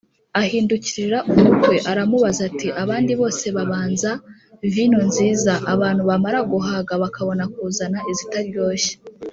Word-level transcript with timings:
Ahindukirira 0.41 1.19
umukwe, 1.33 1.75
aramubaza 1.91 2.41
ati, 2.49 2.67
“Abandi 2.83 3.11
bose 3.21 3.45
babanza 3.57 4.11
vino 4.73 4.99
nziza, 5.09 5.53
abantu 5.73 6.01
bamara 6.09 6.39
guhaga 6.51 6.93
bakabona 7.03 7.43
kuzana 7.53 7.99
izitaryoshye, 8.11 8.93